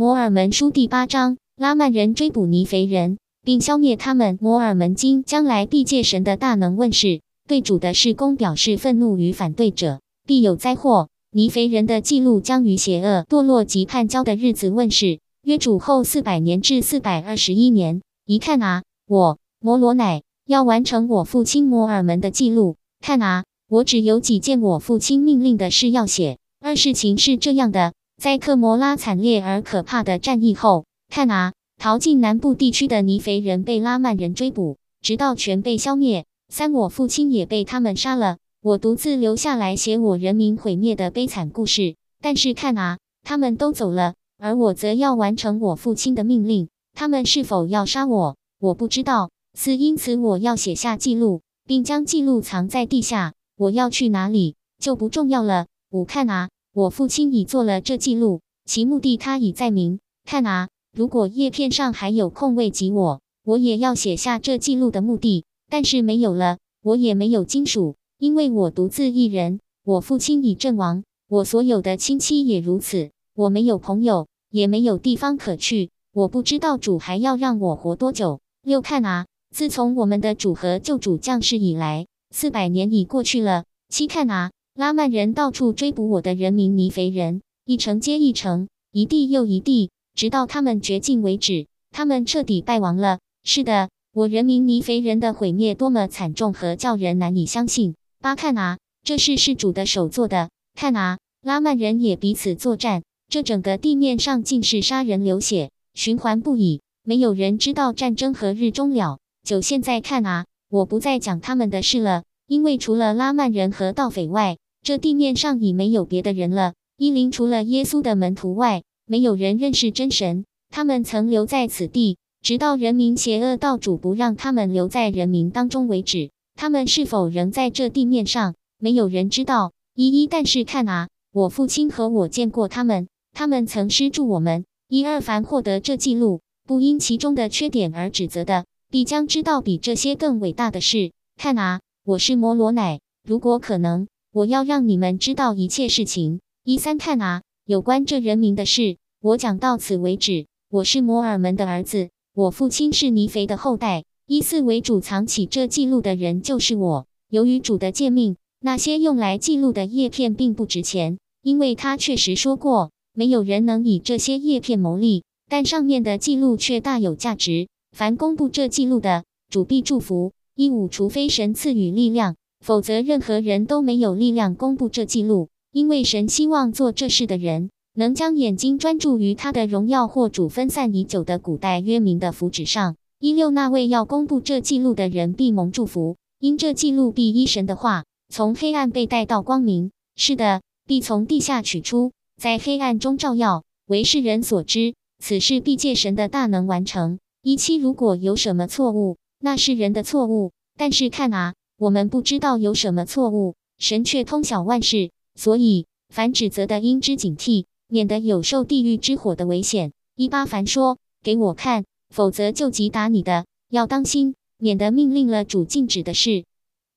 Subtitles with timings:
[0.00, 4.38] 摩尔门书第八章：拉曼人追捕尼肥人，并消灭他们。
[4.40, 11.10] 摩尔门经将来必借神的大能问世，对主的事工表示愤怒与反对者，必有灾祸。
[11.32, 18.00] 尼肥人的记录将于邪恶、堕落及叛交的日子问世，约主后四百年至四百二十一年。
[18.24, 22.76] 一看啊，我摩罗乃要完成我父亲摩尔门的记录。
[23.00, 26.38] 看啊，我只有几件我父亲命令的事要写。
[26.62, 36.26] 二事情是这样的，在克摩拉惨烈而可怕的战役后，看啊，逃进南部地区的尼肥人被拉曼人追捕，直到全被消灭。
[36.50, 38.36] 三，我父亲也被他们杀了。
[38.60, 46.68] 我独自留下来写我人民毁灭的悲惨故事，但是看啊，他们都走了，而我则要完成我父亲的命令。
[46.92, 49.30] 他们是否要杀我，我不知道。
[49.54, 53.32] 四，因此我要写下记录，并将记录藏在地下。
[53.56, 55.68] 我要去哪里就不重要了。
[55.90, 59.98] 五，看啊，我父亲已做了这记录，其目的他已在明。
[60.24, 67.96] 看啊，如果叶片上还有空位及我，我也要写下这记录的目的，但是没有了，我也没有金属。
[68.18, 75.90] 因为我独自一人，我父亲已阵亡，我所有的亲戚也如此，我没有朋友，也没有地方可去。
[76.12, 78.40] 我不知道主还要让我活多久。
[78.62, 83.64] 六看啊，自从我们的主和救主降世以来，四百年已过去了。
[83.88, 91.66] 七看啊，拉曼人到处追捕我的人民尼肥人，一城接一城，一地又一地，直到他们绝境为止。
[91.90, 93.18] 他们彻底败亡了。
[93.44, 97.94] 是的，我人民尼肥人的毁灭多么惨重和叫人难以相信。
[98.22, 100.48] 八看啊，这是事主的手做的。
[100.74, 106.80] 看啊，拉曼人也彼此作战，这整个地面上尽是杀人流血，循环不已。
[107.04, 109.18] 没有人知道战争何日终了。
[109.44, 116.74] 九现在看啊，我不再讲他们的事了，因为除了拉曼人和盗匪外，这地面上已没有别的人了。
[116.96, 120.44] 伊林除了耶稣的门徒外，没有人认识真神。
[120.70, 126.30] 他们曾留在此地，直到人民邪恶到主不让他们留在人民当中为止。
[126.54, 128.54] 他们是否仍在这地面上？
[128.78, 129.72] 没有人知道。
[129.94, 134.64] 一一，但是看啊，我父亲和我见过他们，他们曾施助我们。
[134.88, 141.12] 一二，凡获得这记录，不因其中的缺点而指责的，必将知道比这些更伟大的事。
[141.36, 143.00] 看啊，我是摩罗乃。
[143.26, 146.40] 如果可能，我要让你们知道一切事情。
[146.62, 150.46] 一三，看啊，有关这人民的事，我讲到此为止。
[150.70, 154.04] 我是摩尔门的儿子，我父亲是尼肥的后代。
[154.28, 157.06] 一四为主藏起这记录的人就是我。
[157.28, 165.24] 由于主的诫命，那些用来记录的叶片并不值钱，因为他确实说过，没有人能以这些叶片牟利。
[165.48, 167.66] 但上面的记录却大有价值。
[167.90, 170.30] 凡公布这记录的，主必祝福。
[170.54, 182.96] 一五，除非神赐予力量，否则任何人都没有力量公布这记录，因为神希望做这事的人能将眼睛专注于他的荣耀或主分散已久的古代约民的福祉上。
[183.18, 189.90] 一六，那位要公布这记录的人必蒙祝福，因这记录必依神的话，从黑暗被带到光明。
[190.16, 194.94] 是的，必从地下取出，在黑暗中照耀，为世人所知。
[195.22, 197.18] 此事必借神的大能完成。
[197.42, 200.52] 一七，如果有什么错误，那是人的错误。
[200.78, 209.92] 但是看啊，我们不知道有什么错误，神却通晓万事，所以凡指责的应知警惕，免得有受地狱之火的危险。
[210.14, 211.86] 一八，凡说给我看。
[212.10, 216.44] 否则就击打你的，要当心，免得命令了主禁止的事。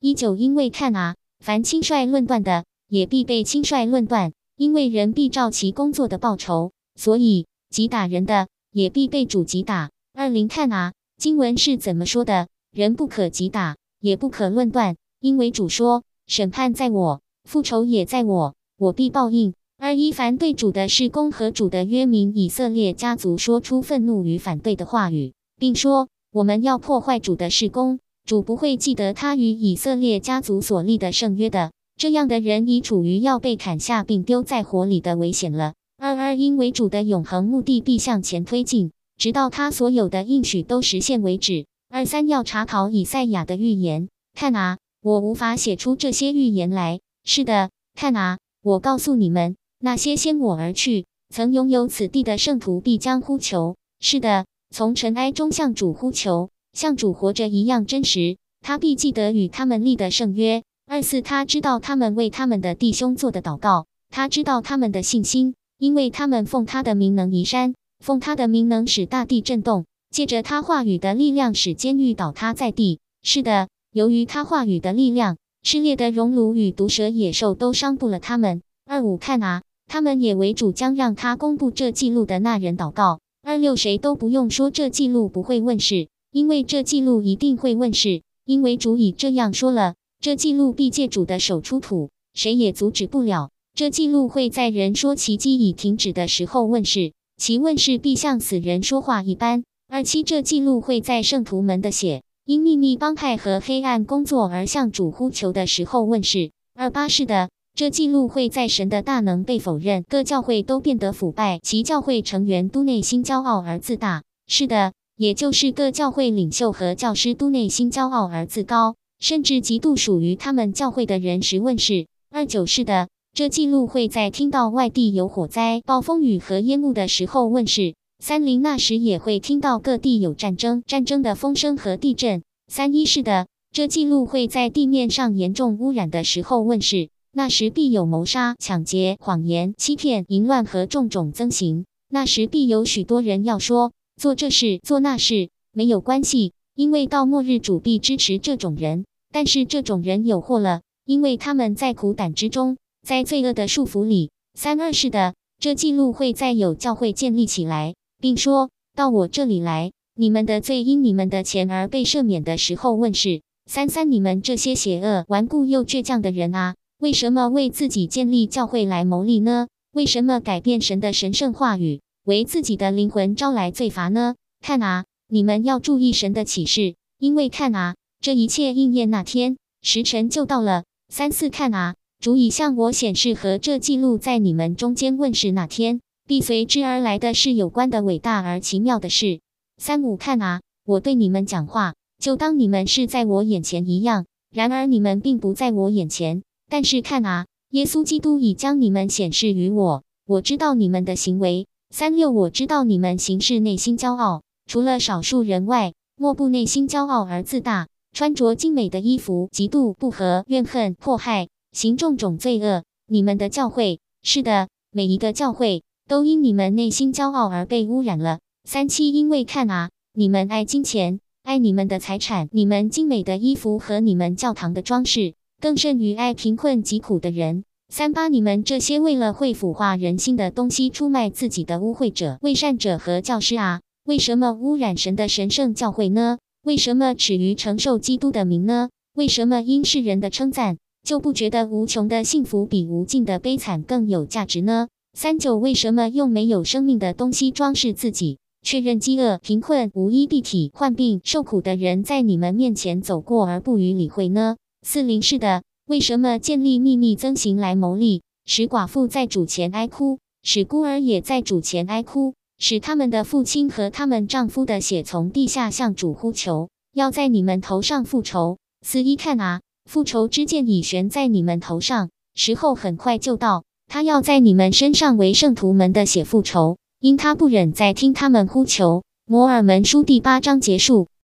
[0.00, 9.90] 一九，因为看啊，凡轻率论断的，也必被轻率论断；因为人必照其工作的报酬，所以击打人的，也必被主击打。
[10.12, 12.48] 二零，看啊，经文是怎么说的？
[12.72, 13.76] 人不可击打，
[14.06, 19.54] 也不可论断，因为主说：审判在我，复仇也在我，我必报应。
[19.78, 31.72] 二一凡对主的事工和主的约民以色列家族说出愤怒与反对的话语，并说我们要破坏主的事工，主不会记得他与以色列家族所立的圣约的。
[31.98, 35.74] 这样的人已处于要被砍下并丢在火里的危险了。
[35.98, 41.66] 二二因为主的永恒目的必向前推进，直到他所有的应许都实现为止。
[41.88, 47.00] 二三要查考以赛亚的预言，看啊，我无法写出这些预言来。
[47.24, 49.56] 是的，看啊，我告诉你们。
[49.78, 53.76] 那些先我而去，曾拥有此地的圣徒必将呼求。
[54.00, 58.36] 是的，从尘埃中向主呼求，像主活着一样真实。
[58.60, 60.64] 他必记得与他们立的圣约。
[60.86, 69.84] 二四，他知道他们为他们的弟兄做的祷告，他知道他们的信心，因为他们奉他的名能移山，奉他的名能使大地震动，
[70.16, 73.00] 借着他话语的力量使监狱倒塌在地。
[73.22, 78.62] 是的，由于他话语的力量，炽烈的熔炉与毒蛇野兽都伤不了他们。
[78.86, 79.60] 二五，看啊！
[79.86, 83.20] 他们也为主将让他公布这记录的那人祷告。
[83.42, 93.50] 二六谁都不用说，这记录不会问世，因为这记录一定会问世，因为主已这样说了，这记录必借主的手出土，谁也阻止不了。
[93.74, 99.64] 这记录会在人说奇迹已停止的时候问世，其问世必像死人说话一般。
[99.88, 106.50] 二七这记录会在圣徒们的血因秘密帮派和黑暗工作而向主呼求的时候问世。
[106.74, 114.22] 二八是的，这记录会在神的大能被否认，各教会都变得腐败，其教会成员都内心骄傲而自大。
[114.48, 122.06] 是的，也就是各教会领袖和教师都内心骄傲而自高，甚至极度属于他们教会的人时问世。
[122.30, 123.08] 二九是的。
[123.32, 127.94] 这记录会在听到外地有火灾、暴风雨和烟雾的时候问世。
[128.18, 132.42] 三零那时也会听到各地有战争、战争的风声和地震。
[132.66, 137.10] 三一是的，这记录会在地面上严重污染的时候问世。
[137.32, 141.84] 那时必有谋杀、抢劫、谎言、欺骗、淫乱和种种增行。
[142.08, 149.04] 那时必有许多人要说做这事、做那事，没有关系，因为到末日主必支持这种人。
[149.30, 152.78] 但是这种人有祸了，因为他们在苦胆之中。
[153.06, 157.94] 在罪恶的束缚里，三二是的，这记录会在有教会建立起来，
[158.26, 163.42] 并说到我这里来，你们的罪因你们的钱而被赦免的时候问世。
[163.66, 169.68] 三三，你们这些邪恶、顽固又倔强的人啊，为什么为自己建立教会来谋利呢？
[169.92, 174.34] 为什么改变神的神圣话语，为自己的灵魂招来罪罚呢？
[174.60, 180.82] 看啊，你们要注意神的启示，因为看啊，这一切应验那天，时辰就到了。
[181.08, 181.94] 三四，看啊。
[182.18, 189.38] 足以向我显示和这记录在你们中间问世那天必随之而来的是有关的伟大而奇妙的事。
[189.76, 194.26] 三五看啊，我对你们讲话，就当你们是在我眼前一样。
[194.52, 196.42] 然而你们并不在我眼前。
[196.68, 200.02] 但是看啊，耶稣基督已将你们显示于我。
[200.26, 201.68] 我知道你们的行为。
[201.90, 211.46] 三六我知道你们行事内心骄傲，除了少数人外，莫不内心骄傲而自大，穿着精美的衣服，嫉妒不和，怨恨迫害。
[211.70, 218.38] 行种种罪恶，你们的教会是的，每一个教会都因你们内心骄傲而被污染了。
[218.62, 227.64] 三七，因为看啊，你们爱金钱，爱你们的财产，你们精美的衣服和你们教堂的装饰，更甚于爱贫困疾苦的人。
[227.88, 236.38] 三八，你们这些为了会腐化人心的东西出卖自己的污秽者、伪善者和教师啊，为什么污染神的神圣教会呢？
[236.64, 238.90] 为什么耻于承受基督的名呢？
[239.14, 240.78] 为什么因世人的称赞？
[241.04, 244.88] 就不觉得无穷的幸福比无尽的悲惨更有价值呢？
[245.18, 254.56] 三九为什么用没有生命的东西装饰自己，确认饥饿、贫困、无衣蔽体、患病、受苦的人在你们面前走过而不予理会呢？
[254.82, 268.58] 四零是的，为什么建立秘密增行来谋利，使寡妇在主前哀哭，使孤儿也在主前哀哭，使他们的父亲和他们丈夫的血从地下向主呼求，要在你们头上复仇？
[268.82, 269.62] 四一看啊！
[269.86, 273.64] 复仇之剑已悬在你们头上，时候很快就到。
[273.86, 279.02] 他要在你们身上为圣徒们的血复仇，因他不忍再听他们呼求。
[279.24, 281.08] 摩尔门书第八章结束。